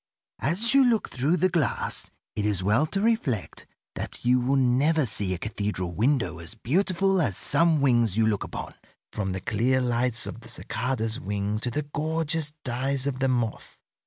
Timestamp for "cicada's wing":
10.49-11.59